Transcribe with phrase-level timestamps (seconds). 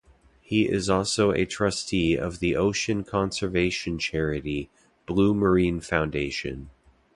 [0.41, 4.71] He is also a Trustee of the ocean conservation charity,
[5.05, 6.71] Blue Marine Foundation.